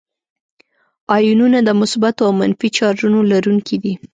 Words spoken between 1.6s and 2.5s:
د مثبتو او